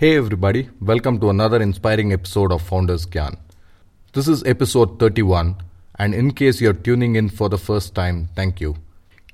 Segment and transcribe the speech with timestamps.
[0.00, 3.36] Hey everybody, welcome to another inspiring episode of Founders Gyan.
[4.14, 5.56] This is episode 31,
[5.98, 8.76] and in case you're tuning in for the first time, thank you.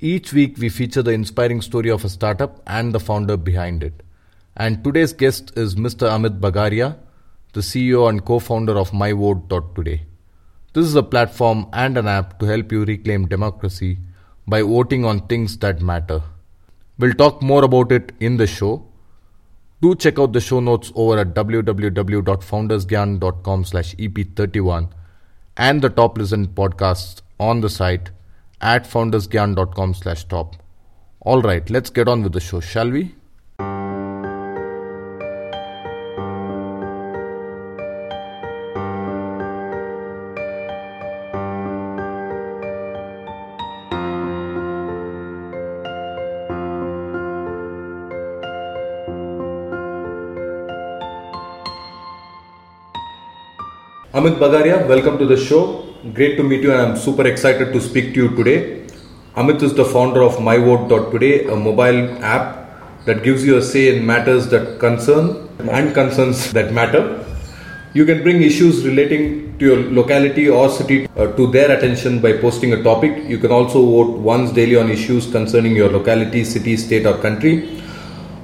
[0.00, 4.02] Each week we feature the inspiring story of a startup and the founder behind it.
[4.56, 6.08] And today's guest is Mr.
[6.08, 6.98] Amit Bagaria,
[7.52, 10.02] the CEO and co founder of MyVote.today.
[10.72, 13.98] This is a platform and an app to help you reclaim democracy
[14.48, 16.22] by voting on things that matter.
[16.98, 18.84] We'll talk more about it in the show.
[19.82, 24.88] Do check out the show notes over at www.foundersgyan.com slash EP31
[25.56, 28.10] and the top listened podcasts on the site
[28.60, 30.56] at foundersgyan.com slash top.
[31.20, 33.14] All right, let's get on with the show, shall we?
[54.26, 55.86] Amit Bagaria, welcome to the show.
[56.12, 58.84] Great to meet you, and I'm super excited to speak to you today.
[59.36, 64.04] Amit is the founder of MyVote.today, a mobile app that gives you a say in
[64.04, 67.24] matters that concern and concerns that matter.
[67.94, 72.32] You can bring issues relating to your locality or city uh, to their attention by
[72.32, 73.28] posting a topic.
[73.28, 77.80] You can also vote once daily on issues concerning your locality, city, state, or country.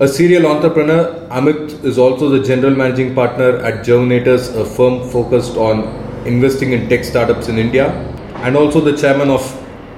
[0.01, 5.59] A serial entrepreneur, Amit is also the general managing partner at Germinators, a firm focused
[5.59, 5.85] on
[6.27, 7.91] investing in tech startups in India,
[8.37, 9.43] and also the chairman of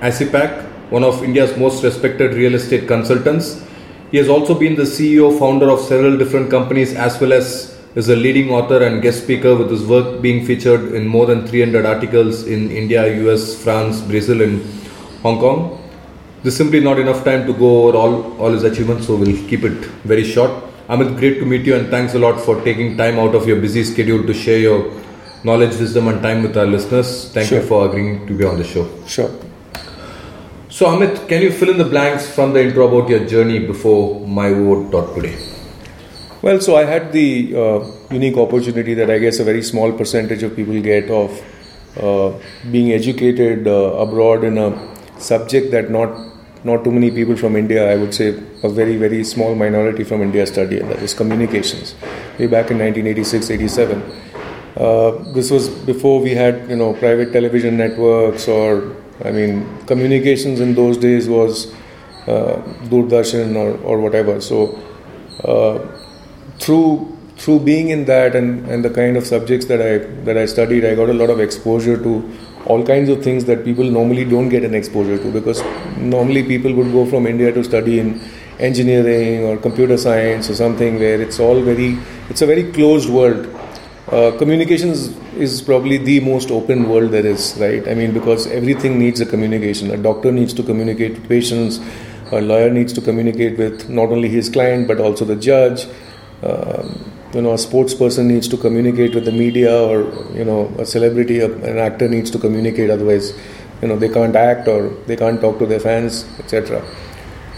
[0.01, 3.63] ASIPAC, one of India's most respected real estate consultants.
[4.11, 8.09] He has also been the CEO, founder of several different companies, as well as is
[8.09, 11.87] a leading author and guest speaker with his work being featured in more than 300
[11.87, 14.61] articles in India, US, France, Brazil, and
[15.23, 15.84] Hong Kong.
[16.45, 19.65] There's simply not enough time to go over all, all his achievements, so we'll keep
[19.65, 19.73] it
[20.13, 20.51] very short.
[20.91, 23.59] Amit, great to meet you, and thanks a lot for taking time out of your
[23.59, 24.93] busy schedule to share your
[25.43, 27.31] knowledge, wisdom, and time with our listeners.
[27.33, 27.61] Thank Sure.
[27.61, 28.87] you for agreeing to be on the show.
[29.07, 29.31] Sure.
[30.69, 34.21] So, Amit, can you fill in the blanks from the intro about your journey before
[34.21, 35.35] myvote.today?
[36.43, 40.43] Well, so I had the uh, unique opportunity that I guess a very small percentage
[40.43, 41.43] of people get of
[41.99, 42.33] uh,
[42.71, 44.69] being educated uh, abroad in a
[45.19, 46.34] subject that not
[46.65, 48.29] not too many people from India, I would say
[48.63, 51.95] a very very small minority from India study, and that is communications.
[52.39, 54.03] Way back in 1986, 87.
[54.77, 60.61] Uh, this was before we had you know private television networks or I mean communications
[60.61, 61.73] in those days was
[62.27, 62.57] uh,
[62.91, 64.41] Doordarshan or, or whatever.
[64.41, 64.79] So
[65.45, 65.79] uh,
[66.59, 70.47] through through being in that and, and the kind of subjects that I that I
[70.47, 74.25] studied, I got a lot of exposure to all kinds of things that people normally
[74.25, 75.63] don't get an exposure to because
[75.99, 78.21] normally people would go from India to study in
[78.59, 81.99] engineering or computer science or something where it's all very
[82.31, 83.47] it's a very closed world.
[84.09, 87.89] Uh, communications is probably the most open world there is, right?
[87.89, 89.91] I mean, because everything needs a communication.
[89.91, 91.81] A doctor needs to communicate with patients.
[92.31, 95.87] A lawyer needs to communicate with not only his client but also the judge.
[96.43, 100.03] Um, you know, a sports person needs to communicate with the media, or
[100.35, 102.91] you know, a celebrity, an actor needs to communicate.
[102.91, 103.33] Otherwise,
[103.83, 106.83] you know, they can't act or they can't talk to their fans, etc.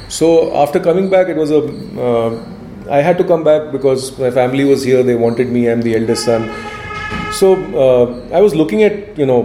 [0.09, 1.61] So after coming back, it was a.
[2.01, 2.53] Uh,
[2.89, 5.03] I had to come back because my family was here.
[5.03, 5.69] They wanted me.
[5.69, 6.49] I'm the eldest son.
[7.33, 7.55] So
[7.85, 9.43] uh, I was looking at you know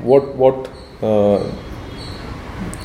[0.00, 0.70] what what
[1.02, 1.38] uh,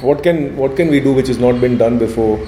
[0.02, 2.40] what can what can we do which has not been done before.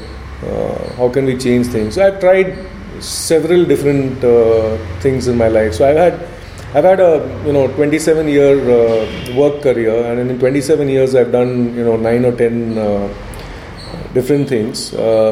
[0.43, 1.95] Uh, how can we change things?
[1.95, 2.57] So I've tried
[3.01, 5.73] several different uh, things in my life.
[5.73, 6.13] So I've had
[6.73, 11.31] I've had a you know 27 year uh, work career, and in 27 years I've
[11.31, 13.07] done you know nine or ten uh,
[14.13, 14.93] different things.
[14.93, 15.31] Uh,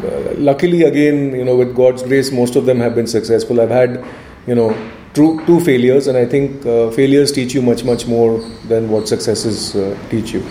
[0.00, 3.60] uh, luckily, again, you know, with God's grace, most of them have been successful.
[3.60, 4.02] I've had,
[4.46, 4.74] you know,
[5.12, 8.38] two, two failures, and I think uh, failures teach you much, much more
[8.68, 9.76] than what successes
[10.08, 10.42] teach you.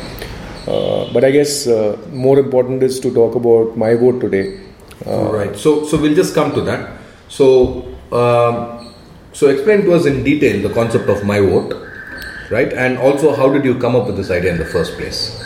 [0.65, 1.65] But I guess
[2.11, 4.68] more important is to talk about my vote today.
[5.05, 5.55] Uh, All right.
[5.55, 6.99] So, so we'll just come to that.
[7.29, 8.93] So, um,
[9.33, 11.73] so explain to us in detail the concept of my vote,
[12.49, 12.73] right?
[12.73, 15.41] And also, how did you come up with this idea in the first place?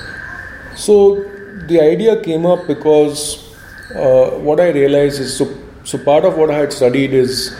[0.75, 1.23] So
[1.67, 3.53] the idea came up because
[3.95, 7.55] uh, what I realized is so, so part of what I had studied is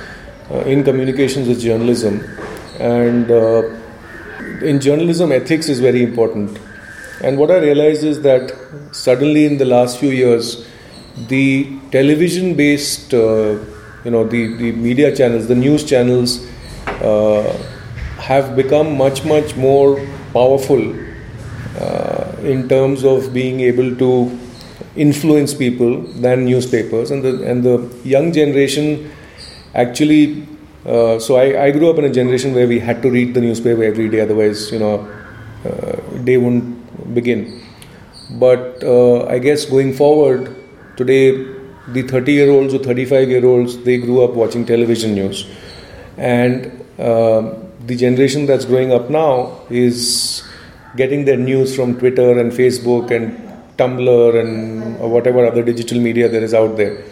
[0.49, 2.23] uh, in communications is journalism,
[2.79, 3.63] and uh,
[4.61, 6.57] in journalism ethics is very important.
[7.21, 8.51] And what I realized is that
[8.91, 10.67] suddenly in the last few years,
[11.15, 13.57] the television-based, uh,
[14.03, 16.45] you know, the, the media channels, the news channels,
[16.87, 17.55] uh,
[18.17, 19.99] have become much much more
[20.31, 20.81] powerful
[21.79, 24.39] uh, in terms of being able to
[24.95, 29.11] influence people than newspapers, and the and the young generation
[29.75, 30.47] actually.
[30.85, 33.39] Uh, so I, I grew up in a generation where we had to read the
[33.39, 35.07] newspaper every day, otherwise, you know,
[35.65, 37.61] uh, day wouldn't begin.
[38.31, 40.53] But I guess going forward,
[40.95, 41.45] today
[41.87, 45.47] the 30 year olds or 35 year olds they grew up watching television news,
[46.17, 46.65] and
[46.99, 47.53] uh,
[47.85, 50.43] the generation that's growing up now is
[50.95, 53.39] getting their news from Twitter and Facebook and
[53.77, 57.03] Tumblr and whatever other digital media there is out there.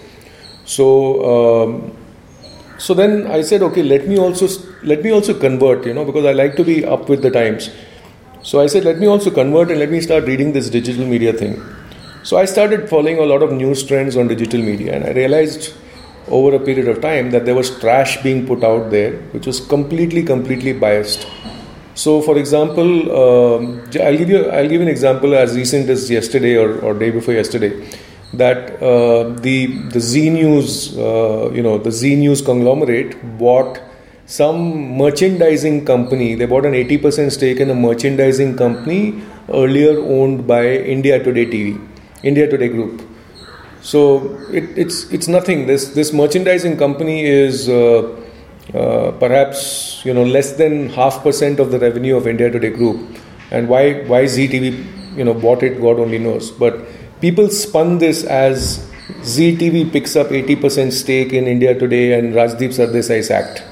[0.66, 1.98] So, um,
[2.78, 4.48] so then I said, okay, let me also
[4.83, 7.69] let me also convert, you know, because I like to be up with the times.
[8.44, 11.33] So I said, let me also convert and let me start reading this digital media
[11.33, 11.62] thing.
[12.23, 15.73] So I started following a lot of news trends on digital media, and I realized
[16.27, 19.59] over a period of time that there was trash being put out there, which was
[19.59, 21.27] completely, completely biased.
[21.95, 22.91] So, for example,
[23.21, 27.09] um, I'll give you I'll give an example as recent as yesterday or, or day
[27.09, 27.71] before yesterday
[28.33, 33.81] that uh, the the Zee News uh, you know the Zee News conglomerate bought
[34.25, 36.35] some merchandising company.
[36.35, 40.65] They bought an eighty percent stake in a merchandising company earlier owned by
[40.95, 41.79] India Today TV,
[42.23, 43.01] India Today Group.
[43.81, 45.68] So it, it's it's nothing.
[45.68, 47.69] This this merchandising company is.
[47.69, 48.18] Uh,
[48.75, 53.18] uh, perhaps you know less than half percent of the revenue of India Today Group,
[53.50, 56.51] and why why Zee TV you know bought it, God only knows.
[56.51, 56.79] But
[57.19, 58.89] people spun this as
[59.23, 63.63] Zee TV picks up 80% stake in India Today and Rajdeep is act.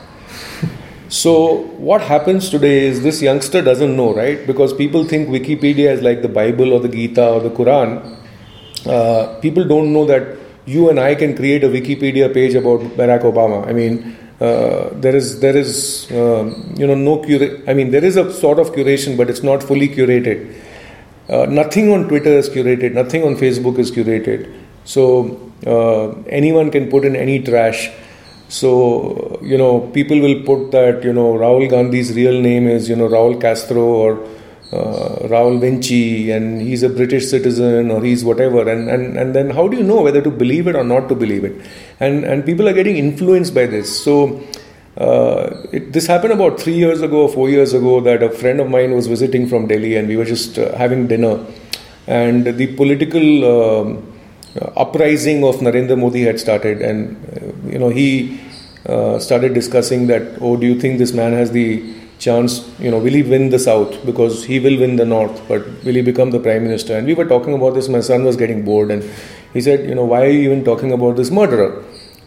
[1.09, 4.45] So what happens today is this youngster doesn't know, right?
[4.45, 8.18] Because people think Wikipedia is like the Bible or the Gita or the Quran.
[8.85, 13.21] Uh, people don't know that you and I can create a Wikipedia page about Barack
[13.21, 13.67] Obama.
[13.67, 18.03] I mean, uh, there is there is um, you know no cura- I mean there
[18.03, 20.55] is a sort of curation, but it's not fully curated.
[21.27, 22.93] Uh, nothing on Twitter is curated.
[22.93, 24.51] Nothing on Facebook is curated.
[24.85, 27.91] So uh, anyone can put in any trash.
[28.47, 32.95] So you know people will put that you know Rahul Gandhi's real name is you
[32.95, 34.27] know Raul Castro or
[34.71, 38.69] uh, Raul Vinci and he's a British citizen or he's whatever.
[38.69, 41.15] And, and, and then how do you know whether to believe it or not to
[41.15, 41.59] believe it?
[41.99, 44.03] And and people are getting influenced by this.
[44.03, 44.41] So
[44.97, 48.59] uh, it, this happened about three years ago or four years ago that a friend
[48.59, 51.45] of mine was visiting from Delhi and we were just uh, having dinner.
[52.05, 54.13] And the political um,
[54.75, 56.81] uprising of Narendra Modi had started.
[56.81, 58.39] And uh, you know he
[58.85, 62.99] uh, started discussing that oh do you think this man has the chance, you know,
[62.99, 64.05] will he win the South?
[64.05, 66.97] Because he will win the North, but will he become the Prime Minister?
[66.97, 67.87] And we were talking about this.
[67.87, 69.09] My son was getting bored and
[69.53, 71.83] he said, you know, why are you even talking about this murderer?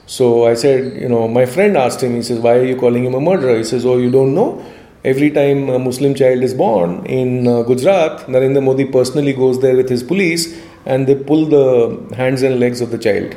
[0.07, 3.05] So I said, you know, my friend asked him, he says, why are you calling
[3.05, 3.57] him a murderer?
[3.57, 4.65] He says, oh, you don't know?
[5.05, 9.77] Every time a Muslim child is born in uh, Gujarat, Narendra Modi personally goes there
[9.77, 13.37] with his police and they pull the hands and legs of the child.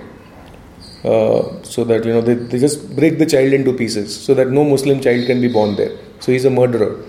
[1.04, 4.50] Uh, so that you know they, they just break the child into pieces so that
[4.50, 7.04] no muslim child can be born there so he's a murderer.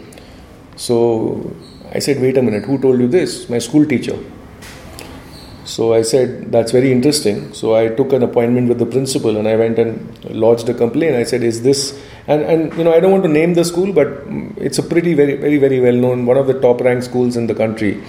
[0.76, 1.54] So
[1.92, 3.48] I said, wait a minute, who told you this?
[3.48, 4.18] My school teacher.
[5.64, 7.52] So I said, that's very interesting.
[7.52, 11.16] So I took an appointment with the principal and I went and lodged a complaint.
[11.16, 13.92] I said, is this, and, and you know, I don't want to name the school,
[13.92, 14.08] but
[14.56, 17.48] it's a pretty, very, very, very well known, one of the top ranked schools in
[17.48, 18.00] the country.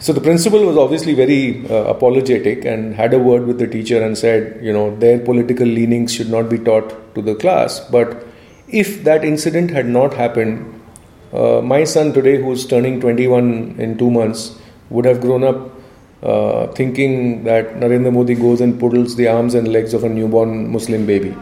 [0.00, 4.02] So the principal was obviously very uh, apologetic and had a word with the teacher
[4.02, 8.26] and said, you know, their political leanings should not be taught to the class, but
[8.72, 10.80] if that incident had not happened,
[11.32, 14.58] uh, my son today, who's turning 21 in two months,
[14.90, 15.70] would have grown up
[16.22, 20.70] uh, thinking that Narendra Modi goes and puddles the arms and legs of a newborn
[20.70, 21.34] Muslim baby,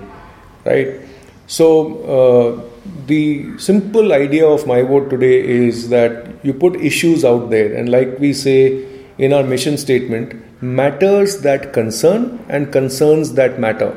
[0.65, 1.01] right?
[1.47, 2.69] So, uh,
[3.07, 7.89] the simple idea of my vote today is that you put issues out there, and
[7.89, 8.87] like we say
[9.19, 13.97] in our mission statement, matters that concern and concerns that matter,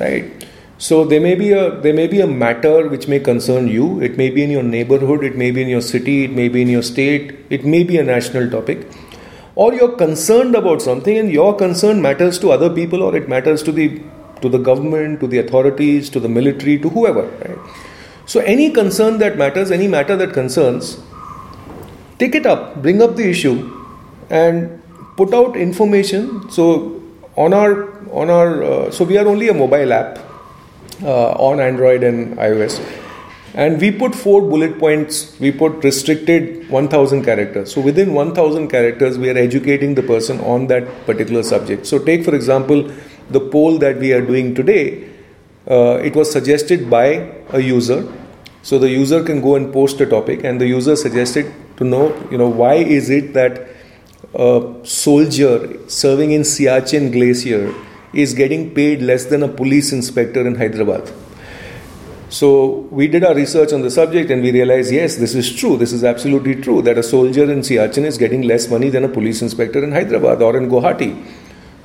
[0.00, 0.43] right?
[0.76, 4.00] So there may be a there may be a matter which may concern you.
[4.00, 6.62] It may be in your neighborhood, it may be in your city, it may be
[6.62, 8.88] in your state, it may be a national topic.
[9.54, 13.62] Or you're concerned about something and your concern matters to other people or it matters
[13.62, 14.02] to the
[14.40, 17.22] to the government, to the authorities, to the military, to whoever.
[17.22, 17.58] Right?
[18.26, 21.00] So any concern that matters, any matter that concerns,
[22.18, 23.56] take it up, bring up the issue,
[24.28, 24.82] and
[25.16, 26.50] put out information.
[26.50, 27.00] So
[27.36, 30.18] on our on our uh, so we are only a mobile app
[31.02, 32.80] on Android and iOS.
[33.54, 35.38] And we put four bullet points.
[35.38, 37.72] We put restricted 1000 characters.
[37.72, 41.86] So within 1000 characters, we are educating the person on that particular subject.
[41.86, 42.90] So, take for example
[43.30, 45.08] the poll that we are doing today.
[45.70, 48.12] Uh, it was suggested by a user.
[48.62, 52.16] So the user can go and post a topic, and the user suggested to know,
[52.30, 53.68] you know, why is it that
[54.34, 57.74] a soldier serving in Siachen Glacier
[58.16, 61.12] is getting paid less than a police inspector in Hyderabad.
[62.28, 65.76] So we did our research on the subject and we realized yes, this is true.
[65.76, 69.08] This is absolutely true that a soldier in Siachen is getting less money than a
[69.08, 71.24] police inspector in Hyderabad or in Guwahati.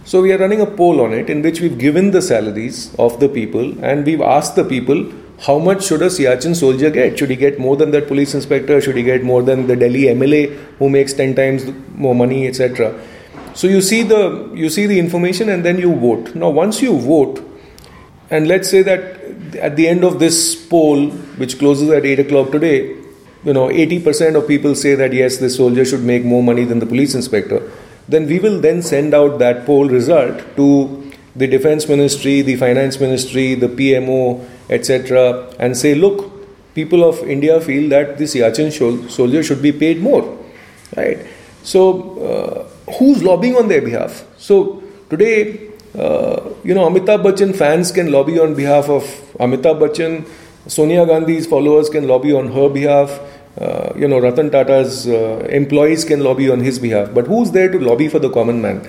[0.06, 3.20] So we are running a poll on it in which we've given the salaries of
[3.20, 7.18] the people and we've asked the people how much should a Siachen soldier get?
[7.18, 8.82] Should he get more than that police inspector?
[8.82, 13.00] Should he get more than the Delhi MLA who makes 10 times more money, etc.?
[13.54, 16.36] So you see the you see the information and then you vote.
[16.36, 17.44] Now once you vote,
[18.30, 21.10] and let's say that at the end of this poll,
[21.42, 22.96] which closes at 8 o'clock today,
[23.44, 26.80] you know 80% of people say that yes, the soldier should make more money than
[26.80, 27.72] the police inspector.
[28.08, 33.00] Then we will then send out that poll result to the defense ministry, the finance
[33.00, 39.44] ministry, the PMO, etc., and say, look, people of India feel that the Siachen soldier
[39.44, 40.38] should be paid more,
[40.98, 41.20] right?
[41.64, 44.26] So, uh, who's lobbying on their behalf?
[44.38, 49.04] So, today, uh, you know, Amitabh Bachchan fans can lobby on behalf of
[49.40, 50.28] Amitabh Bachchan,
[50.68, 53.20] Sonia Gandhi's followers can lobby on her behalf.
[53.60, 57.14] Uh, you know, Ratan Tata's uh, employees can lobby on his behalf.
[57.14, 58.88] But who's there to lobby for the common man?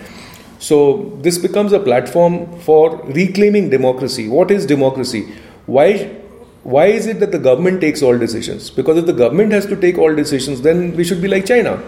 [0.59, 4.29] So, this becomes a platform for reclaiming democracy.
[4.29, 5.33] What is democracy?
[5.67, 6.17] Why
[6.63, 8.69] why is it that the government takes all decisions?
[8.69, 11.83] Because if the government has to take all decisions, then we should be like China.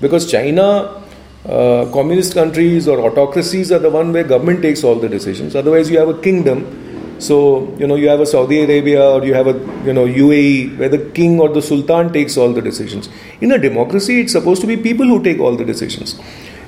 [0.00, 1.03] Because China,
[1.48, 5.54] uh, communist countries or autocracies are the one where government takes all the decisions.
[5.54, 6.80] Otherwise, you have a kingdom.
[7.20, 9.52] So you know you have a Saudi Arabia or you have a
[9.86, 13.08] you know UAE where the king or the sultan takes all the decisions.
[13.40, 16.18] In a democracy, it's supposed to be people who take all the decisions.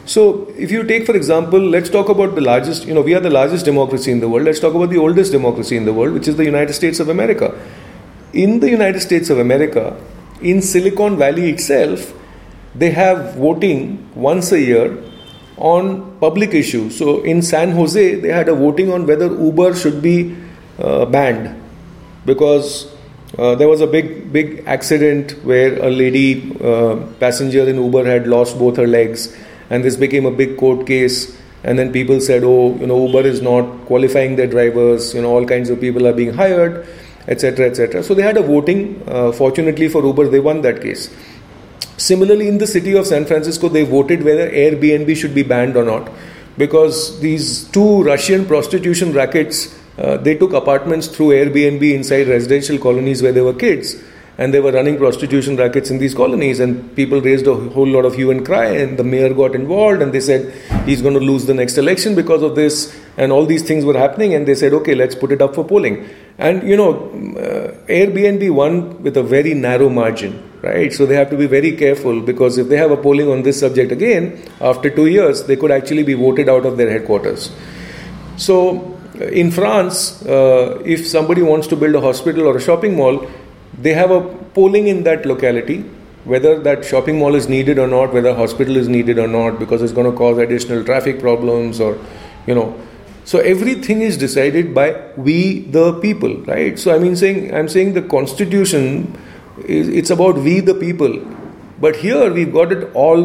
[0.05, 3.21] So, if you take, for example, let's talk about the largest, you know, we are
[3.21, 4.45] the largest democracy in the world.
[4.45, 7.09] Let's talk about the oldest democracy in the world, which is the United States of
[7.09, 7.53] America.
[8.33, 10.01] In the United States of America,
[10.41, 12.15] in Silicon Valley itself,
[12.79, 15.03] they have voting once a year
[15.57, 16.97] on public issues.
[16.99, 20.37] So, in San Jose, they had a voting on whether Uber should be
[20.79, 21.63] uh, banned
[22.27, 22.93] because
[23.39, 28.27] uh, there was a big, big accident where a lady uh, passenger in Uber had
[28.27, 29.35] lost both her legs
[29.71, 31.41] and this became a big court case.
[31.65, 35.15] And then people said oh you know uber is not qualifying their drivers.
[35.15, 36.87] You know all kinds of people are being hired
[37.29, 41.15] etc etc so they had a voting uh, fortunately for uber they won that case
[41.97, 45.85] similarly in the city of san francisco they voted whether airbnb should be banned or
[45.85, 46.11] not.
[46.59, 53.23] Because these two russian prostitution rackets uh, they took apartments through airbnb inside residential colonies
[53.23, 53.97] where there were kids.
[54.39, 56.61] And they were running prostitution rackets in these colonies.
[56.61, 58.67] And people raised a whole lot of hue and cry.
[58.67, 60.03] And the mayor got involved.
[60.03, 60.53] And they said
[60.85, 62.95] he's going to lose the next election because of this.
[63.17, 64.35] And all these things were happening.
[64.35, 66.07] And they said okay let's put it up for polling.
[66.37, 66.91] And you know
[67.39, 70.93] uh, airbnb won with a very narrow margin right.
[70.93, 73.61] So they have to be very careful because if they have a polling on this
[73.61, 74.29] subject again
[74.61, 77.51] after 2 years they could actually be voted out of their headquarters.
[78.37, 83.27] So in france uh, if somebody wants to build a hospital or a shopping mall
[83.79, 84.21] they have a
[84.55, 85.79] polling in that locality
[86.25, 89.83] whether that shopping mall is needed or not whether hospital is needed or not because
[89.83, 91.99] it's going to cause additional traffic problems or
[92.47, 92.79] you know.
[93.25, 96.79] So everything is decided by we the people right?
[96.79, 99.19] So i mean saying i'm saying the constitution
[99.59, 101.19] it's about we the people
[101.81, 103.23] but here we've got it all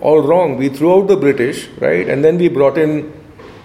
[0.00, 3.12] all wrong we threw out the british right and then we brought in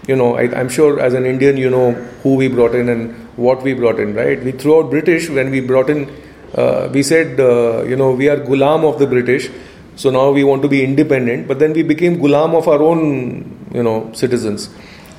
[0.07, 1.91] you know I, i'm sure as an indian you know
[2.23, 5.51] who we brought in and what we brought in right we threw out british when
[5.51, 6.09] we brought in
[6.55, 9.49] uh, we said, uh, you know, we are gulam of the British,
[9.95, 11.47] so now we want to be independent.
[11.47, 14.69] But then we became gulam of our own, you know, citizens.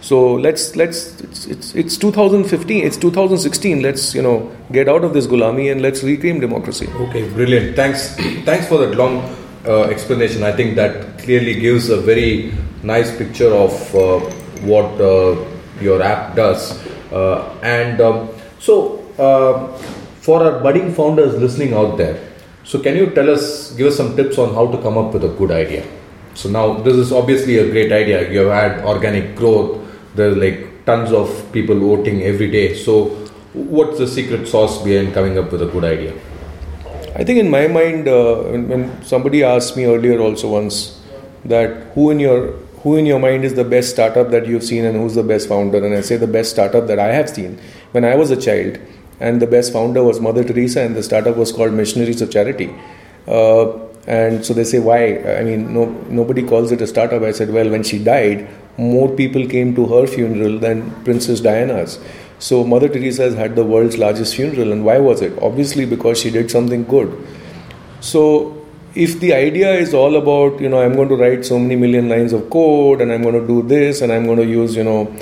[0.08, 3.82] So let's let's it's, it's it's 2015, it's 2016.
[3.82, 6.86] Let's you know get out of this gulami and let's reclaim democracy.
[7.06, 7.76] Okay, brilliant.
[7.76, 8.14] Thanks,
[8.46, 9.18] thanks for that long
[9.66, 10.44] uh, explanation.
[10.44, 14.20] I think that clearly gives a very nice picture of uh,
[14.70, 15.44] what uh,
[15.82, 16.72] your app does.
[17.12, 18.96] Uh, and um, so
[20.22, 22.16] for our budding founders listening out there,
[22.64, 25.24] so can you tell us, give us some tips on how to come up with
[25.24, 25.86] a good idea?
[26.32, 28.30] So now this is obviously a great idea.
[28.30, 29.84] You have had organic growth.
[30.14, 32.74] There's like tons of people voting every day.
[32.74, 33.06] So
[33.52, 36.14] what's the secret sauce behind coming up with a good idea?
[37.14, 41.00] I think in my mind, uh, when somebody asked me earlier also once
[41.44, 44.84] that who in your who in your mind is the best startup that you've seen
[44.84, 47.58] and who's the best founder, and I say the best startup that I have seen
[47.90, 48.78] when I was a child
[49.20, 52.74] and the best founder was Mother Teresa, and the startup was called Missionaries of Charity.
[53.26, 55.18] Uh, and so they say, why?
[55.38, 57.22] I mean, no, nobody calls it a startup.
[57.22, 61.98] I said, well, when she died, more people came to her funeral than Princess Diana's.
[62.38, 65.36] So Mother Teresa has had the world's largest funeral, and why was it?
[65.42, 67.26] Obviously, because she did something good.
[68.00, 68.58] So
[68.94, 72.08] if the idea is all about you know i'm going to write so many million
[72.08, 74.82] lines of code and i'm going to do this and i'm going to use you
[74.82, 75.14] know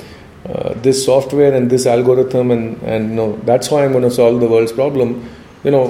[0.49, 4.15] uh, this software and this algorithm and and you know that's how i'm going to
[4.19, 5.13] solve the world's problem
[5.65, 5.83] you know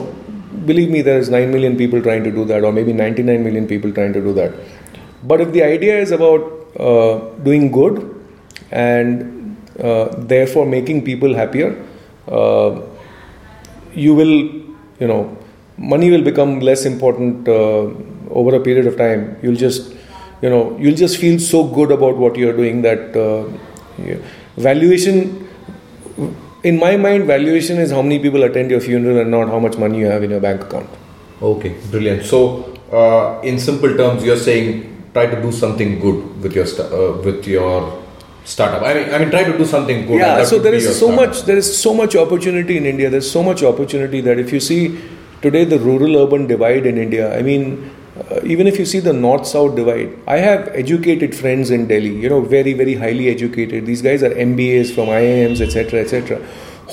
[0.66, 3.94] believe me there's 9 million people trying to do that or maybe 99 million people
[3.94, 4.54] trying to do that
[5.24, 8.14] but if the idea is about uh, doing good
[8.72, 11.76] and uh, therefore making people happier
[12.28, 12.82] uh,
[13.94, 14.36] you will
[15.00, 15.38] you know
[15.78, 17.88] money will become less important uh,
[18.30, 19.38] over a period of time.
[19.42, 19.94] You'll just
[20.42, 23.46] you know you'll just feel so good about what you're doing that uh,
[24.58, 25.48] valuation
[26.64, 29.78] in my mind valuation is how many people attend your funeral and not how much
[29.78, 30.90] money you have in your bank account.
[31.42, 32.26] Okay brilliant.
[32.26, 36.94] So uh, in simple terms you're saying try to do something good with your st-
[37.00, 37.76] uh, with your
[38.54, 40.94] startup i mean i mean try to do something good yeah so there is so
[40.94, 41.20] startup.
[41.22, 44.62] much there is so much opportunity in india there's so much opportunity that if you
[44.72, 44.82] see
[45.42, 47.38] today the rural urban divide in India.
[47.38, 47.92] I mean,
[48.32, 52.16] uh, even if you see the north south divide, I have educated friends in Delhi,
[52.16, 53.86] you know, very, very highly educated.
[53.86, 56.38] These guys are MBAs from IIMs, etc., etc.,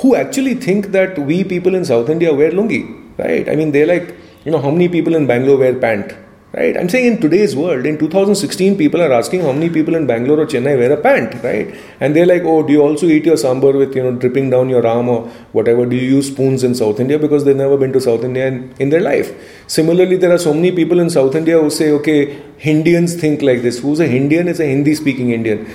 [0.02, 2.82] who actually think that we people in South India wear lungi,
[3.16, 3.48] right?
[3.48, 4.14] I mean, they're like,
[4.44, 6.14] you know, how many people in Bangalore wear pant?
[6.56, 6.76] Right?
[6.76, 10.40] I'm saying in today's world, in 2016, people are asking how many people in Bangalore
[10.40, 11.75] or Chennai wear a pant, right?
[12.00, 14.68] And they're like, oh, do you also eat your sambar with, you know, dripping down
[14.68, 15.84] your arm or whatever?
[15.87, 17.18] Do you use spoons in South India?
[17.18, 19.32] Because they've never been to South India in, in their life.
[19.66, 23.62] Similarly, there are so many people in South India who say, okay, Indians think like
[23.62, 23.80] this.
[23.80, 25.68] Who's a Indian is a Hindi speaking Indian.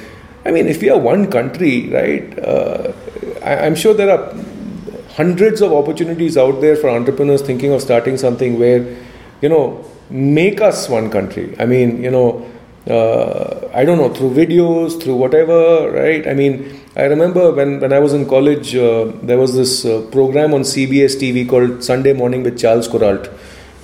[0.45, 2.93] I mean, if we are one country, right, uh,
[3.43, 4.33] I, I'm sure there are
[5.15, 8.95] hundreds of opportunities out there for entrepreneurs thinking of starting something where,
[9.41, 11.55] you know, make us one country.
[11.59, 12.49] I mean, you know,
[12.87, 16.27] uh, I don't know, through videos, through whatever, right?
[16.27, 20.01] I mean, I remember when, when I was in college, uh, there was this uh,
[20.11, 23.31] program on CBS TV called Sunday Morning with Charles Kuralt.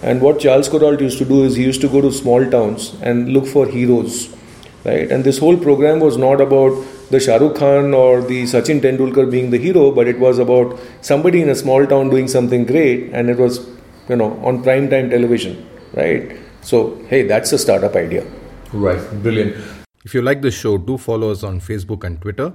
[0.02, 2.96] And what Charles Kuralt used to do is he used to go to small towns
[3.02, 4.36] and look for heroes,
[4.84, 5.12] right?
[5.12, 9.30] And this whole program was not about the Shah Rukh Khan or the Sachin Tendulkar
[9.30, 13.12] being the hero, but it was about somebody in a small town doing something great,
[13.14, 13.68] and it was,
[14.10, 16.38] you know, on prime time television right?
[16.62, 18.26] So, hey, that's a startup idea.
[18.74, 19.56] Right, brilliant.
[20.04, 22.54] If you like this show, do follow us on Facebook and Twitter.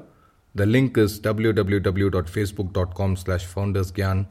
[0.55, 4.27] The link is www.facebook.com slash foundersgyan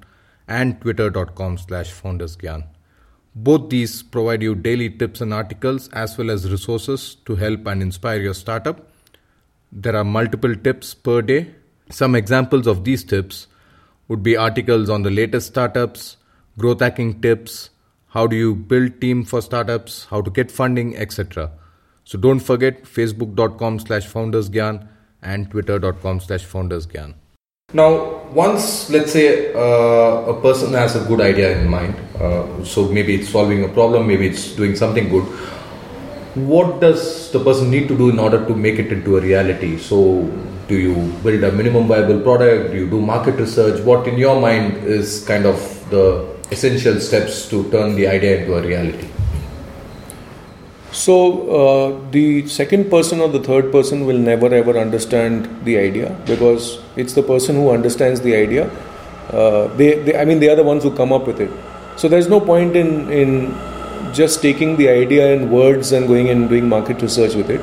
[0.48, 2.68] and twitter.com slash foundersgyan.
[3.36, 7.82] Both these provide you daily tips and articles as well as resources to help and
[7.82, 8.90] inspire your startup.
[9.72, 11.56] There are multiple tips per day.
[11.90, 13.48] Some examples of these tips
[14.08, 16.18] would be articles on the latest startups,
[16.58, 17.70] growth hacking tips,
[18.10, 21.52] how do you build team for startups, how to get funding, etc.
[22.04, 24.88] So don't forget facebook.com slash foundersgyan
[25.22, 27.14] and twitter.com slash foundersgyan.
[27.72, 32.88] Now, once let's say uh, a person has a good idea in mind, uh, so
[32.88, 35.24] maybe it's solving a problem, maybe it's doing something good.
[36.34, 39.78] What does the person need to do in order to make it into a reality?
[39.78, 40.24] So,
[40.68, 42.72] do you build a minimum viable product?
[42.72, 43.84] Do you do market research?
[43.84, 45.58] What, in your mind, is kind of
[45.92, 49.08] the essential steps to turn the idea into a reality?
[50.92, 51.16] So,
[51.50, 56.80] uh, the second person or the third person will never ever understand the idea because
[56.96, 58.70] it's the person who understands the idea.
[59.30, 61.52] Uh, they, they, I mean, they are the ones who come up with it.
[61.96, 63.54] So, there's no point in, in
[64.14, 67.62] just taking the idea in words and going and doing market research with it.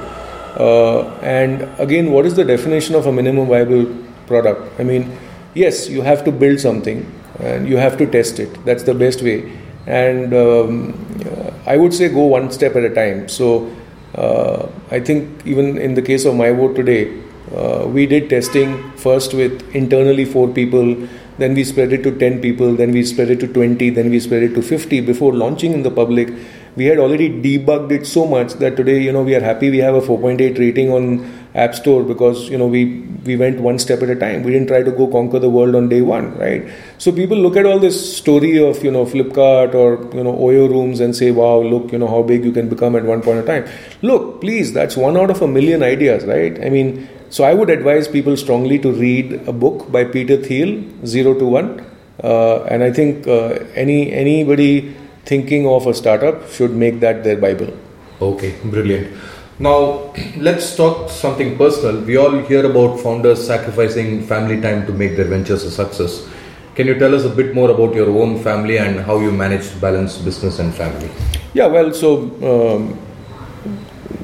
[0.56, 3.86] Uh, and again, what is the definition of a minimum viable
[4.26, 4.80] product?
[4.80, 5.18] I mean,
[5.54, 7.04] yes, you have to build something,
[7.40, 8.64] and you have to test it.
[8.64, 9.52] That's the best way.
[9.86, 13.28] And um, I would say go one step at a time.
[13.28, 13.70] So
[14.14, 17.22] uh, I think even in the case of my vote today,
[17.54, 22.40] uh, we did testing first with internally four people, then we spread it to 10
[22.40, 25.72] people, then we spread it to 20, then we spread it to 50 before launching
[25.72, 26.32] in the public.
[26.76, 29.78] We had already debugged it so much that today, you know, we are happy we
[29.78, 32.84] have a 4.8 rating on App Store because, you know, we
[33.24, 34.42] we went one step at a time.
[34.42, 36.68] We didn't try to go conquer the world on day one, right?
[36.98, 40.68] So people look at all this story of you know Flipkart or you know Oyo
[40.68, 43.38] rooms and say, wow, look, you know how big you can become at one point
[43.38, 43.66] in time.
[44.02, 46.62] Look, please, that's one out of a million ideas, right?
[46.64, 50.84] I mean, so I would advise people strongly to read a book by Peter Thiel,
[51.06, 51.84] Zero to One,
[52.22, 57.36] uh, and I think uh, any anybody thinking of a startup should make that their
[57.36, 57.72] bible.
[58.20, 59.16] Okay, brilliant.
[59.58, 62.02] Now, let's talk something personal.
[62.02, 66.28] We all hear about founders sacrificing family time to make their ventures a success.
[66.74, 69.70] Can you tell us a bit more about your own family and how you manage
[69.70, 71.10] to balance business and family?
[71.54, 72.98] Yeah, well, so um,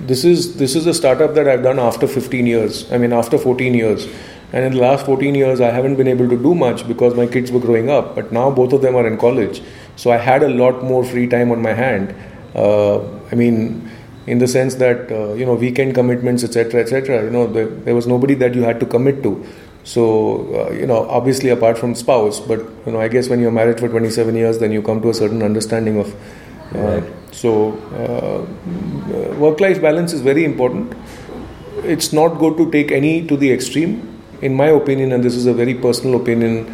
[0.06, 2.92] this is this is a startup that I've done after 15 years.
[2.92, 4.06] I mean, after 14 years.
[4.52, 7.26] And in the last 14 years, I haven't been able to do much because my
[7.26, 8.14] kids were growing up.
[8.14, 9.62] But now both of them are in college.
[9.96, 12.14] So I had a lot more free time on my hand
[12.54, 13.00] Uh,
[13.32, 13.90] I mean,
[14.26, 17.24] in the sense that uh, you know weekend commitments, etc., etc.
[17.24, 19.44] You know, there, there, was nobody that you had to commit to.
[19.84, 23.50] So uh, you know, obviously apart from spouse, but you know, I guess when you're
[23.50, 26.14] married for 27 years, then you come to a certain understanding of.
[26.74, 27.04] Uh, right.
[27.32, 30.94] So uh, work-life balance is very important.
[31.82, 34.08] It's not good to take any to the extreme.
[34.42, 36.66] In my opinion, and this is a very personal opinion,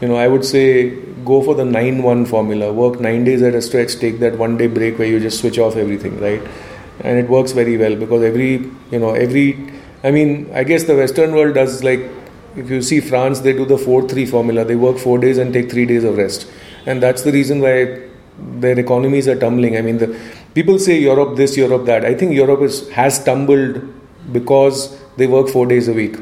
[0.00, 0.90] you know, I would say
[1.24, 2.72] go for the 9 1 formula.
[2.72, 5.58] Work nine days at a stretch, take that one day break where you just switch
[5.58, 6.42] off everything, right?
[7.00, 10.96] And it works very well because every, you know, every, I mean, I guess the
[10.96, 12.00] Western world does like,
[12.56, 14.64] if you see France, they do the 4 3 formula.
[14.64, 16.50] They work four days and take three days of rest.
[16.86, 18.08] And that's the reason why
[18.38, 19.76] their economies are tumbling.
[19.76, 20.18] I mean, the
[20.54, 22.04] people say Europe this, Europe that.
[22.04, 23.82] I think Europe is, has tumbled
[24.32, 26.16] because they work four days a week.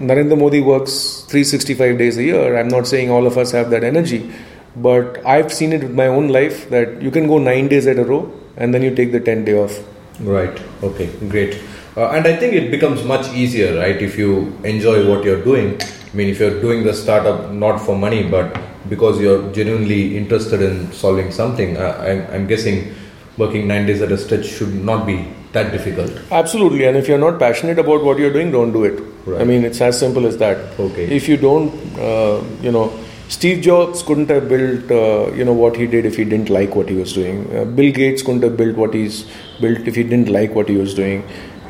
[0.00, 2.56] Narendra Modi works 365 days a year.
[2.56, 4.32] I'm not saying all of us have that energy,
[4.76, 7.98] but I've seen it with my own life that you can go nine days at
[7.98, 9.78] a row and then you take the 10 day off.
[10.20, 10.60] Right.
[10.82, 11.10] Okay.
[11.28, 11.62] Great.
[11.96, 15.80] Uh, and I think it becomes much easier, right, if you enjoy what you're doing.
[15.80, 18.56] I mean, if you're doing the startup not for money, but
[18.88, 22.94] because you're genuinely interested in solving something, uh, I'm, I'm guessing
[23.36, 26.12] working nine days at a stretch should not be that difficult.
[26.30, 29.02] Absolutely, and if you're not passionate about what you're doing, don't do it.
[29.26, 29.40] Right.
[29.40, 30.78] I mean, it's as simple as that.
[30.78, 31.04] Okay.
[31.04, 32.92] If you don't, uh, you know,
[33.30, 36.74] Steve Jobs couldn't have built, uh, you know, what he did if he didn't like
[36.74, 37.56] what he was doing.
[37.56, 39.24] Uh, Bill Gates couldn't have built what he's
[39.60, 41.22] built if he didn't like what he was doing.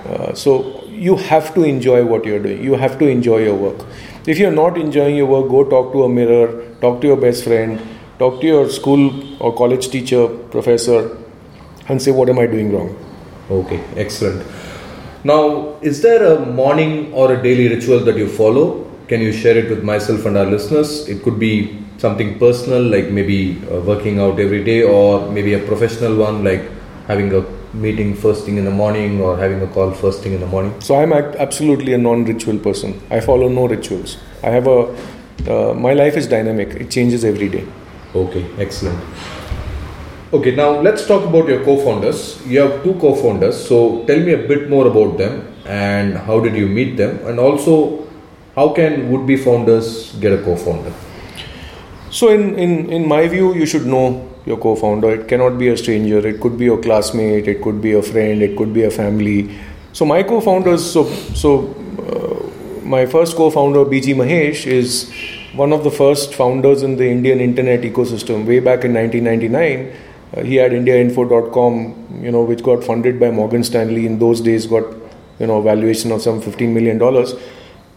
[0.07, 2.65] Uh, so you have to enjoy what you're doing.
[2.65, 3.87] You have to enjoy your work.
[4.27, 7.45] If you're not enjoying your work, go talk to a mirror, talk to your best
[7.45, 7.79] friend,
[8.19, 11.19] talk to your school or college teacher, professor,
[11.89, 12.97] and say, what am I doing wrong?
[13.51, 14.47] Okay, excellent.
[15.25, 18.90] Now, is there a morning or a daily ritual that you follow?
[19.11, 21.09] Can you share it with myself and our listeners?
[21.09, 25.59] It could be something personal, like maybe uh, working out every day, or maybe a
[25.59, 26.63] professional one, like
[27.09, 27.41] having a
[27.75, 30.81] meeting first thing in the morning or having a call first thing in the morning?
[30.81, 33.01] So, I'm absolutely a non ritual person.
[33.11, 34.17] I follow no rituals.
[34.45, 34.79] I have a,
[35.49, 37.67] uh, my life is dynamic, it changes every day.
[38.15, 39.03] Okay, excellent.
[40.33, 42.41] Okay, now let's talk about your co-founders.
[42.47, 46.55] You have two co-founders, so tell me a bit more about them and how did
[46.55, 48.07] you meet them, and also
[48.55, 50.93] how can would-be founders get a co-founder?
[52.11, 55.11] So, in, in in my view, you should know your co-founder.
[55.11, 56.19] It cannot be a stranger.
[56.27, 57.47] It could be your classmate.
[57.47, 58.43] It could be a friend.
[58.43, 59.57] It could be a family.
[59.93, 60.93] So, my co-founders.
[60.93, 61.05] So,
[61.45, 61.75] so
[62.11, 65.13] uh, my first co-founder, BG Mahesh, is
[65.55, 69.93] one of the first founders in the Indian internet ecosystem way back in 1999
[70.37, 74.07] uh, he had IndiaInfo.com, you know, which got funded by Morgan Stanley.
[74.07, 74.85] In those days, got
[75.39, 77.35] you know valuation of some 15 million dollars.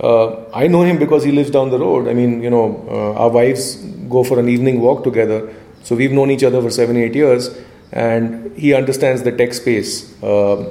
[0.04, 2.08] Uh, I know him because he lives down the road.
[2.10, 3.76] I mean, you know, uh, our wives
[4.10, 7.50] go for an evening walk together, so we've known each other for seven, eight years,
[7.92, 10.22] and he understands the tech space.
[10.22, 10.70] Uh,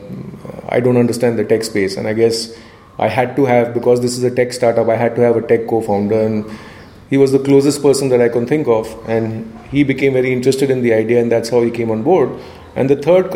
[0.68, 2.54] I don't understand the tech space, and I guess
[2.98, 4.88] I had to have because this is a tech startup.
[4.88, 6.44] I had to have a tech co-founder and
[7.12, 10.70] he was the closest person that I can think of, and he became very interested
[10.70, 12.30] in the idea, and that's how he came on board.
[12.74, 13.30] And the third,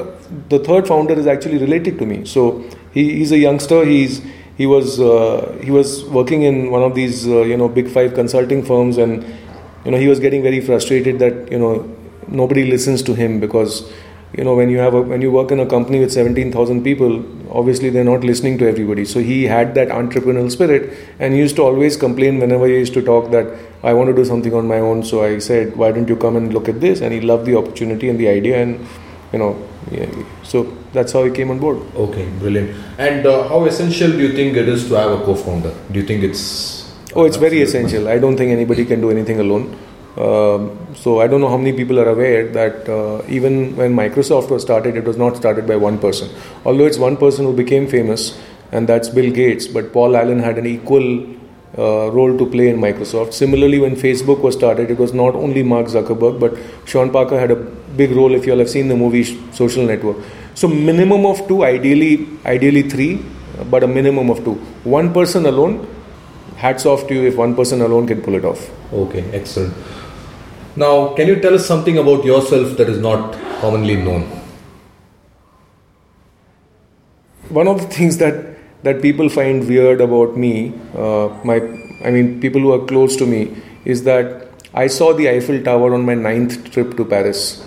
[0.48, 2.24] the third founder is actually related to me.
[2.24, 3.84] So he, he's a youngster.
[3.84, 4.22] He's
[4.56, 8.14] he was uh, he was working in one of these uh, you know big five
[8.14, 9.24] consulting firms, and
[9.84, 11.96] you know he was getting very frustrated that you know
[12.28, 13.92] nobody listens to him because
[14.32, 17.24] you know when you have a, when you work in a company with 17000 people
[17.50, 19.04] obviously they're not listening to everybody.
[19.04, 22.94] So he had that entrepreneurial spirit and he used to always complain whenever he used
[22.94, 23.46] to talk that
[23.82, 25.04] i want to do something on my own.
[25.04, 27.00] So i said why don't you come and look at this?
[27.00, 28.86] And he loved the opportunity and the idea and
[29.32, 30.10] you know yeah,
[30.42, 31.80] so that's how he came on board.
[31.94, 32.76] Okay brilliant.
[32.98, 35.74] And uh, how essential do you think it is to have a co-founder?
[35.92, 38.08] Do you think it's oh it's very essential.
[38.08, 39.76] i don't think anybody can do anything alone.
[40.16, 44.50] Um, so I don't know how many people are aware that uh, even when Microsoft
[44.50, 46.30] was started, it was not started by one person.
[46.64, 48.38] Although it's one person who became famous,
[48.72, 51.26] and that's Bill Gates, but Paul Allen had an equal
[51.76, 53.34] uh, role to play in Microsoft.
[53.34, 56.56] Similarly, when Facebook was started, it was not only Mark Zuckerberg, but
[56.88, 57.56] Sean Parker had a
[57.96, 58.34] big role.
[58.34, 60.16] If you all have seen the movie Social Network,
[60.54, 63.24] so minimum of two, ideally, ideally three,
[63.70, 64.54] but a minimum of two.
[64.84, 65.86] One person alone.
[66.56, 68.70] Hats off to you if one person alone can pull it off.
[68.90, 69.74] Okay, excellent.
[70.74, 74.22] Now, can you tell us something about yourself that is not commonly known?
[77.50, 81.56] One of the things that that people find weird about me, uh, my
[82.04, 85.94] I mean, people who are close to me, is that I saw the Eiffel Tower
[85.94, 87.66] on my ninth trip to Paris.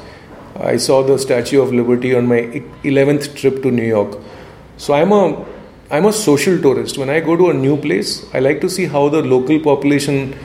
[0.61, 4.17] I saw the Statue of Liberty on my eleventh trip to New York.
[4.77, 5.45] So I'm a
[5.91, 6.97] I'm a social tourist.
[6.97, 10.35] When I go to a new place, I like to see how the local population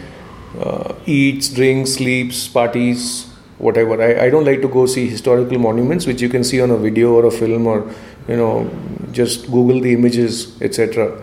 [0.58, 3.26] uh, eats, drinks, sleeps, parties,
[3.58, 4.00] whatever.
[4.02, 6.76] I, I don't like to go see historical monuments, which you can see on a
[6.76, 7.92] video or a film or,
[8.28, 8.70] you know,
[9.12, 11.20] just Google the images, etc.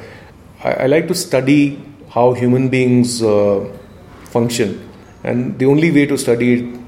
[0.63, 3.65] I, I like to study how human beings uh,
[4.25, 4.89] function.
[5.23, 6.79] And the only way to study it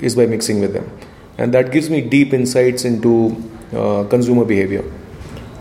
[0.00, 0.90] is by mixing with them.
[1.38, 3.36] And that gives me deep insights into
[3.72, 4.84] uh, consumer behavior.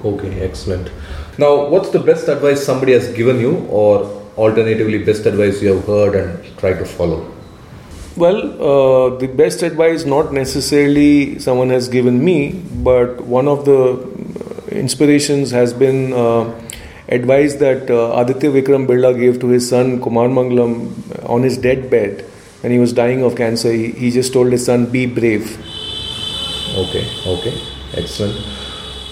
[0.04, 0.92] Okay, excellent.
[1.38, 4.06] Now, what's the best advice somebody has given you, or
[4.38, 7.32] alternatively, best advice you have heard and tried to follow?
[8.16, 14.08] Well, uh, the best advice not necessarily someone has given me, but one of the
[14.72, 16.54] inspirations has been uh,
[17.10, 22.22] advice that uh, Aditya Vikram Birla gave to his son Kumar Mangalam on his deathbed
[22.62, 23.72] when he was dying of cancer.
[23.72, 25.65] He, he just told his son, "Be brave."
[26.76, 27.54] Okay, okay,
[27.94, 28.36] excellent.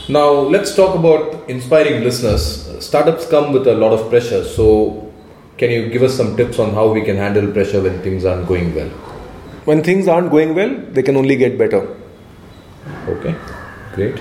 [0.10, 2.44] Now let's talk about inspiring listeners.
[2.86, 5.10] Startups come with a lot of pressure, so
[5.58, 8.50] can you give us some tips on how we can handle pressure when things aren't
[8.50, 8.90] going well?
[9.70, 11.82] When things aren't going well, they can only get better.
[13.08, 13.34] Okay,
[13.96, 14.20] great.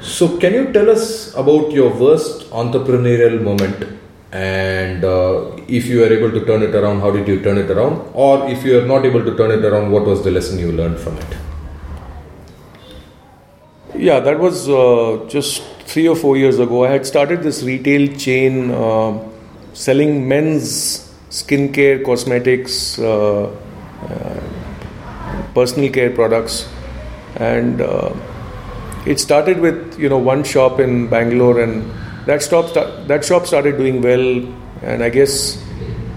[0.00, 3.84] So, can you tell us about your worst entrepreneurial moment?
[4.32, 7.70] And uh, if you were able to turn it around, how did you turn it
[7.70, 8.10] around?
[8.14, 10.72] Or if you are not able to turn it around, what was the lesson you
[10.72, 11.36] learned from it?
[14.02, 16.84] Yeah, that was uh, just three or four years ago.
[16.84, 18.72] I had started this retail chain.
[18.72, 19.28] Uh,
[19.74, 24.40] selling men's skincare, cosmetics, uh, uh,
[25.54, 26.68] personal care products,
[27.36, 28.12] and uh,
[29.06, 31.88] it started with you know one shop in Bangalore, and
[32.26, 32.74] that shop
[33.06, 34.26] that shop started doing well,
[34.82, 35.62] and I guess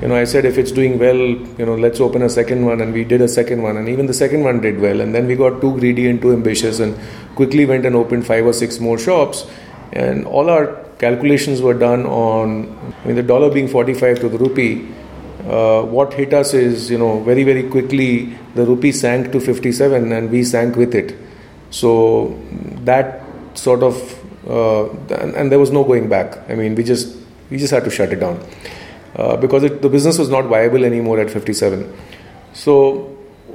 [0.02, 2.82] you know I said if it's doing well, you know let's open a second one,
[2.82, 5.28] and we did a second one, and even the second one did well, and then
[5.28, 6.98] we got too greedy and too ambitious, and
[7.36, 9.46] quickly went and opened five or six more shops,
[9.94, 14.38] and all our calculations were done on I mean the dollar being 45 to the
[14.38, 14.88] rupee
[15.48, 20.12] uh, what hit us is you know very very quickly the rupee sank to 57
[20.12, 21.16] and we sank with it.
[21.70, 22.40] So
[22.84, 23.22] that
[23.54, 23.96] sort of
[24.48, 26.38] uh, and, and, there was no going back.
[26.50, 27.16] I mean we just
[27.50, 28.40] we just had to shut it down
[29.16, 31.92] uh, because it, the business was not viable anymore at 57
[32.54, 33.02] so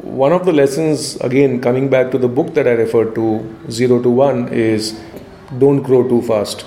[0.02, 3.24] one of the lessons again coming back to the book that i referred to
[3.70, 4.98] 0 to 1 is
[5.58, 6.64] don't grow too fast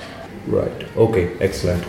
[0.47, 0.97] Right.
[0.97, 1.37] Okay.
[1.39, 1.85] Excellent.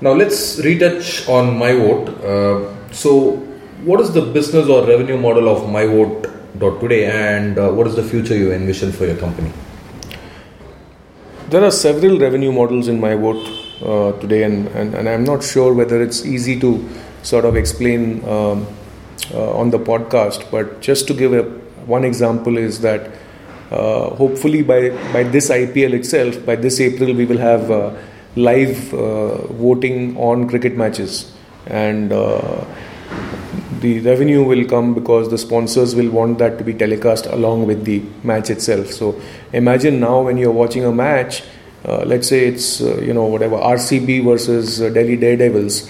[0.00, 2.08] Now let's retouch on MyVote.
[2.22, 3.36] Uh, so,
[3.84, 8.02] what is the business or revenue model of MyVote today, and uh, what is the
[8.02, 9.52] future you envision for your company?
[11.48, 15.72] There are several revenue models in MyVote uh, today, and, and, and, I'm not sure
[15.72, 16.88] whether it's easy to
[17.22, 18.66] sort of explain um,
[19.32, 20.50] uh, on the podcast.
[20.50, 21.42] But just to give a,
[21.86, 23.10] one example, is that
[23.70, 27.94] uh, hopefully by by this IPL itself, by this April, we will have uh,
[28.36, 31.32] live uh, voting on cricket matches,
[31.66, 32.12] and
[33.80, 37.84] the revenue will come because the sponsors will want that to be telecast along with
[37.84, 38.90] the match itself.
[38.90, 39.20] So
[39.52, 41.42] imagine now when you're watching a match,
[41.84, 45.88] uh, let's say it's uh, you know whatever RCB versus uh, Delhi Daredevils,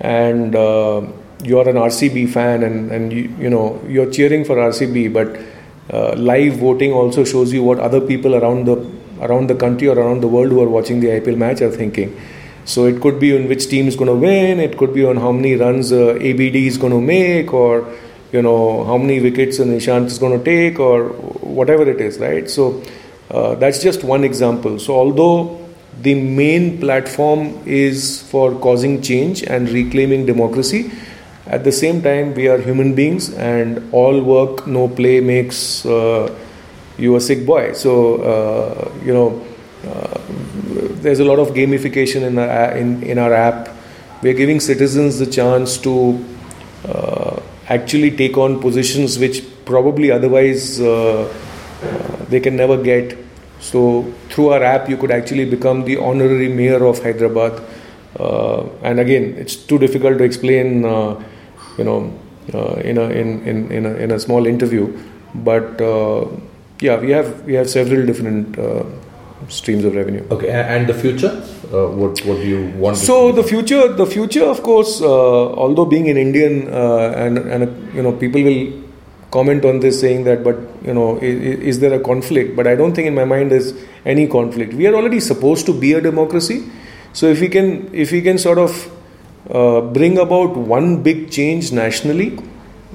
[0.00, 0.54] and
[1.42, 5.40] you're an RCB fan and and you, you know you're cheering for RCB, but
[5.92, 8.76] uh, live voting also shows you what other people around the
[9.20, 12.18] around the country or around the world who are watching the IPL match are thinking.
[12.64, 14.60] So it could be on which team is going to win.
[14.60, 17.86] It could be on how many runs uh, ABD is going to make, or
[18.32, 21.08] you know how many wickets Ishant is going to take, or
[21.60, 22.48] whatever it is, right?
[22.48, 22.82] So
[23.30, 24.78] uh, that's just one example.
[24.78, 25.68] So although
[26.00, 30.90] the main platform is for causing change and reclaiming democracy,
[31.46, 36.32] at the same time, we are human beings, and all work, no play makes uh,
[36.96, 37.72] you a sick boy.
[37.72, 39.44] So, uh, you know,
[39.84, 40.20] uh,
[41.02, 43.68] there's a lot of gamification in our, in, in our app.
[44.22, 46.24] We're giving citizens the chance to
[46.86, 51.32] uh, actually take on positions which probably otherwise uh, uh,
[52.30, 53.16] they can never get.
[53.60, 57.62] So, through our app, you could actually become the honorary mayor of Hyderabad.
[58.82, 60.84] and again, it's too difficult to explain
[61.78, 62.18] you know,
[62.54, 64.86] uh, in, a, in, in, in, a, in a small interview.
[65.34, 66.26] But uh,
[66.80, 68.84] yeah, we have we have several different uh,
[69.48, 70.26] streams of revenue.
[70.30, 71.30] Okay, and the future,
[71.72, 72.96] uh, what what do you want?
[72.96, 77.94] So the future, the future, of course, uh, although being an Indian uh, and and
[77.94, 78.72] you know people will
[79.30, 82.56] comment on this saying that, but you know, is, is, there a conflict?
[82.56, 84.74] But I don't think in my mind there's any conflict.
[84.74, 86.68] We are already supposed to be a democracy,
[87.12, 88.90] so if we can if we can sort of
[89.50, 92.38] uh, bring about one big change nationally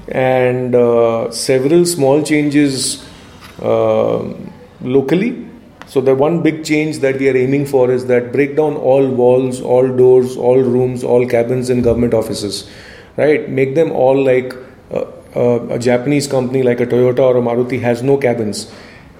[0.08, 3.04] and uh, several small changes
[3.60, 4.22] uh,
[4.80, 5.44] locally.
[5.88, 9.06] So, the one big change that we are aiming for is that break down all
[9.06, 12.68] walls, all doors, all rooms, all cabins in government offices,
[13.16, 13.48] right?
[13.48, 14.52] Make them all like
[14.90, 15.04] uh,
[15.36, 18.70] uh, a Japanese company like a Toyota or a Maruti has no cabins.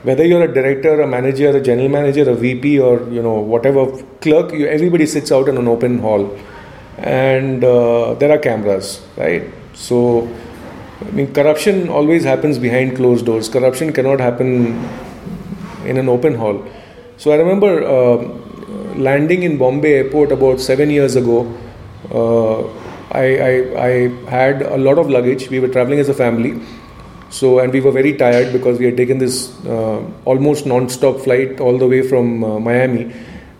[0.02, 3.86] Whether you're a director, a manager, a general manager, a VP, or you know whatever
[4.20, 6.36] clerk, you, everybody sits out in an open hall,
[6.98, 9.44] and uh, there are cameras, right?
[9.74, 10.28] So,
[11.00, 13.48] I mean, corruption always happens behind closed doors.
[13.48, 14.76] Corruption cannot happen
[15.84, 16.64] in an open hall.
[17.16, 18.16] So I remember uh,
[18.96, 21.52] landing in Bombay airport about seven years ago.
[22.10, 23.90] Uh, I, I, I
[24.30, 25.48] had a lot of luggage.
[25.50, 26.60] We were traveling as a family.
[27.28, 31.60] So, and we were very tired because we had taken this uh, almost non-stop flight
[31.60, 33.12] all the way from uh, Miami,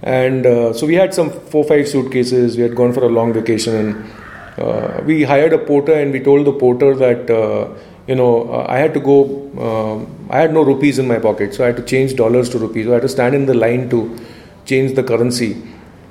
[0.03, 2.57] and uh, so we had some four five suitcases.
[2.57, 4.13] We had gone for a long vacation, and
[4.57, 7.69] uh, we hired a porter, and we told the porter that uh,
[8.07, 10.07] you know uh, I had to go.
[10.31, 12.87] I had no rupees in my pocket, so I had to change dollars to rupees.
[12.87, 14.17] So I had to stand in the line to
[14.65, 15.57] change the currency.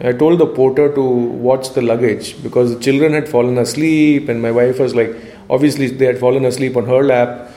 [0.00, 4.40] I told the porter to watch the luggage because the children had fallen asleep, and
[4.40, 5.14] my wife was like,
[5.50, 7.50] obviously, they had fallen asleep on her lap.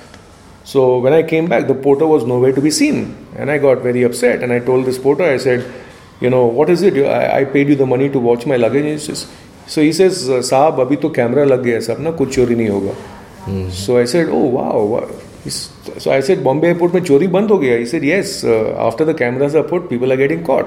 [0.66, 3.80] So when I came back, the porter was nowhere to be seen, and I got
[3.80, 4.44] very upset.
[4.44, 5.66] And I told this porter, I said,
[6.20, 6.98] you know, what is it?
[7.06, 8.84] I, I paid you the money to watch my luggage.
[8.84, 9.32] And he says,
[9.68, 13.72] so he says, साहब अभी तो camera लग गया सब ना कुछ चोरी नहीं होगा
[13.72, 15.10] So I said, oh wow.
[15.46, 17.80] So I said, Bombay airport में चोरी बंद हो गया.
[17.80, 18.44] He said, yes.
[18.44, 20.66] Uh, after the cameras are put, people are getting caught,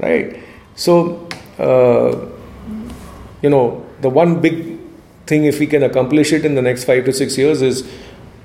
[0.00, 0.36] right?
[0.79, 2.15] So, uh,
[3.41, 4.79] you know, the one big
[5.27, 7.83] thing, if we can accomplish it in the next five to six years, is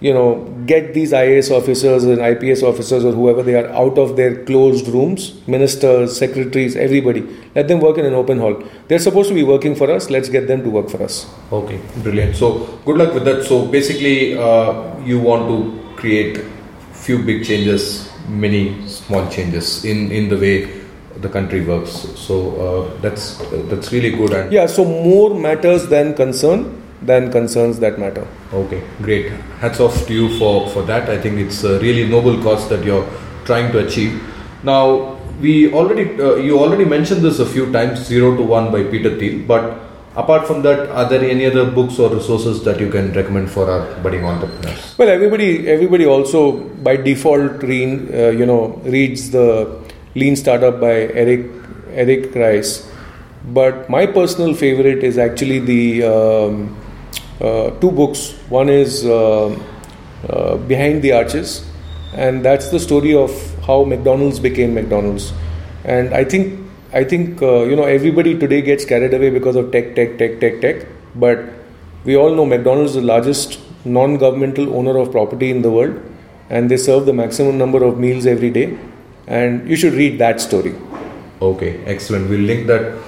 [0.01, 4.17] you know, get these IAS officers and IPS officers or whoever they are out of
[4.17, 7.23] their closed rooms, ministers, secretaries, everybody.
[7.55, 8.63] Let them work in an open hall.
[8.89, 10.11] They're supposed to be working for us.
[10.11, 11.27] Let's get them to work for us.
[11.53, 12.37] Okay, brilliant.
[12.37, 13.45] So good luck with that.
[13.45, 16.45] So basically, uh, you want to create
[16.93, 20.84] few big changes, many small changes in in the way
[21.21, 21.91] the country works.
[22.17, 23.39] So uh, that's
[23.71, 24.33] that's really good.
[24.33, 28.27] And yeah, so more matters than concern than concerns that matter.
[28.53, 29.31] Okay, great.
[29.61, 31.09] Hats off to you for, for that.
[31.09, 33.07] I think it's a really noble cause that you're
[33.45, 34.23] trying to achieve.
[34.63, 38.85] Now, we already uh, you already mentioned this a few times, Zero to One by
[38.85, 39.47] Peter Thiel.
[39.47, 39.81] But
[40.17, 43.71] apart from that, are there any other books or resources that you can recommend for
[43.71, 44.97] our budding entrepreneurs?
[44.97, 46.53] Well, everybody everybody also
[46.89, 49.84] by default read, uh, you know reads the
[50.15, 51.47] Lean Startup by Eric
[51.93, 52.89] Eric Ries.
[53.47, 56.77] But my personal favorite is actually the um,
[57.41, 58.33] uh, two books.
[58.49, 59.59] One is uh,
[60.29, 61.67] uh, Behind the Arches,
[62.15, 63.33] and that's the story of
[63.67, 65.33] how McDonald's became McDonald's.
[65.85, 66.61] And I think
[66.93, 70.61] I think you know everybody today gets carried away because of tech, tech, tech, tech,
[70.61, 70.87] tech.
[71.17, 71.45] But
[72.05, 76.01] we all know McDonald's is the largest non-governmental owner of property in the world,
[76.49, 78.79] and they serve the maximum number of meals every day.
[79.27, 80.75] And you should read that story.
[81.41, 82.29] Okay, excellent.
[82.29, 82.99] We'll link that,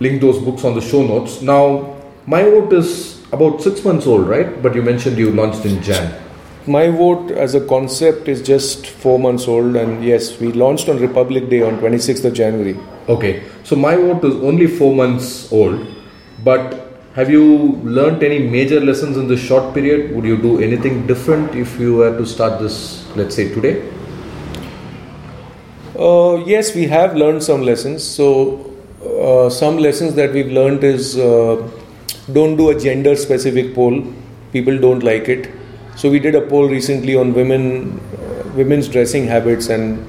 [0.00, 1.42] link those books on the show notes.
[1.42, 1.96] Now,
[2.26, 4.62] my vote is about six months old, right?
[4.62, 6.20] But you mentioned you launched in Jan.
[6.66, 10.98] My vote as a concept is just four months old, and yes, we launched on
[10.98, 12.76] Republic Day on 26th of January.
[13.08, 15.86] Okay, so my vote is only four months old,
[16.44, 20.14] but have you learned any major lessons in this short period?
[20.14, 23.82] Would you do anything different if you were to start this, let's say, today?
[26.00, 28.02] Uh, yes, we have learned some lessons.
[28.02, 28.26] So,
[29.04, 31.68] uh, some lessons that we've learned is uh,
[32.32, 34.02] don't do a gender specific poll.
[34.52, 35.50] People don't like it.
[35.96, 40.02] So we did a poll recently on women uh, women's dressing habits and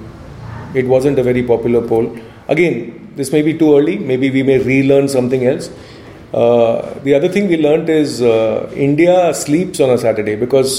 [0.73, 2.17] it wasn't a very popular poll.
[2.47, 3.97] Again this may be too early.
[3.97, 5.69] Maybe we may relearn something else.
[6.34, 10.69] Uh, the other thing we learned is uh, india sleeps on a saturday because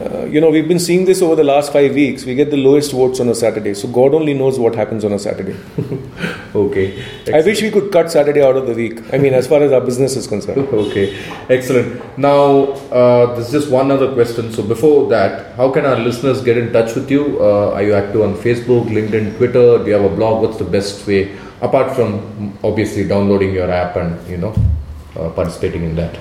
[0.00, 2.24] uh, you know, we've been seeing this over the last five weeks.
[2.24, 3.74] We get the lowest votes on a Saturday.
[3.74, 5.54] So God only knows what happens on a Saturday.
[6.54, 6.98] okay.
[7.02, 7.34] Excellent.
[7.34, 9.00] I wish we could cut Saturday out of the week.
[9.12, 10.68] I mean, as far as our business is concerned.
[10.72, 11.18] okay.
[11.50, 12.18] Excellent.
[12.18, 14.52] Now, uh, there's just one other question.
[14.52, 17.38] So before that, how can our listeners get in touch with you?
[17.40, 19.78] Uh, are you active on Facebook, LinkedIn, Twitter?
[19.78, 20.42] Do you have a blog?
[20.42, 21.36] What's the best way?
[21.60, 24.54] Apart from obviously downloading your app and, you know,
[25.16, 26.18] uh, participating in that.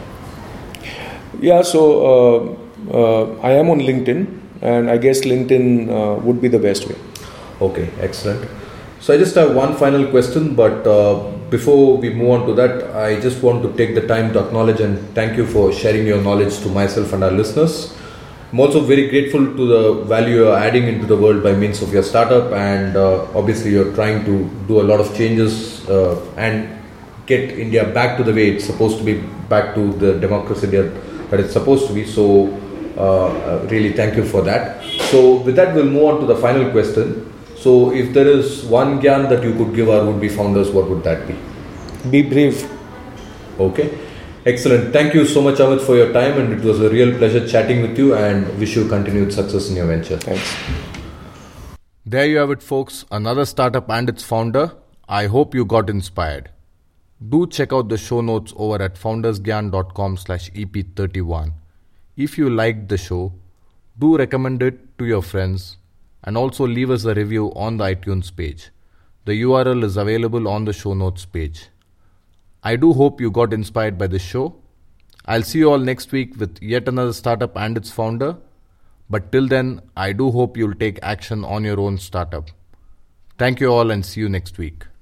[1.40, 6.60] Yeah, so uh, I am on LinkedIn, and I guess LinkedIn uh, would be the
[6.60, 6.96] best way.
[7.62, 8.50] Okay, excellent.
[9.00, 12.96] So I just have one final question, but uh, before we move on to that,
[12.96, 16.22] I just want to take the time to acknowledge and thank you for sharing your
[16.22, 17.98] knowledge to myself and our listeners.
[18.52, 21.92] I'm also very grateful to the value you're adding into the world by means of
[21.94, 26.70] your startup, and uh, obviously you're trying to do a lot of changes uh, and
[27.26, 31.40] get India back to the way it's supposed to be, back to the democracy that
[31.40, 32.06] it's supposed to be.
[32.06, 32.61] So
[32.98, 34.84] uh, uh, really thank you for that.
[35.10, 37.32] So with that, we'll move on to the final question.
[37.58, 41.04] So if there is one gyan that you could give our would-be founders, what would
[41.04, 41.36] that be?
[42.10, 42.70] Be brave.
[43.60, 43.98] Okay.
[44.46, 44.92] Excellent.
[44.92, 47.84] Thank you so much, Amit, for your time, and it was a real pleasure chatting
[47.84, 48.16] with you.
[48.16, 50.18] And wish you continued success in your venture.
[50.18, 50.56] Thanks.
[52.04, 53.06] There you have it, folks.
[53.12, 54.72] Another startup and its founder.
[55.08, 56.50] I hope you got inspired.
[57.30, 61.54] Do check out the show notes over at foundersgyan.com slash EP31.
[62.18, 63.34] If you liked the show,
[63.98, 65.78] do recommend it to your friends
[66.24, 68.70] and also leave us a review on the iTunes page.
[69.26, 71.70] The URL is available on the show notes page.
[72.64, 74.56] I do hope you got inspired by this show.
[75.26, 78.38] I'll see you all next week with yet another startup and its founder.
[79.10, 82.50] But till then, I do hope you'll take action on your own startup.
[83.38, 84.86] Thank you all and see you next week.